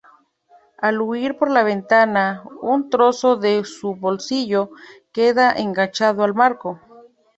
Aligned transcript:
Al 0.79 0.99
huir 0.99 1.37
por 1.37 1.51
la 1.51 1.61
ventana, 1.61 2.43
un 2.59 2.89
trozo 2.89 3.35
de 3.35 3.63
su 3.65 3.93
bolsillo 3.93 4.71
queda 5.11 5.51
enganchado 5.51 6.23
al 6.23 6.33
marco. 6.33 6.79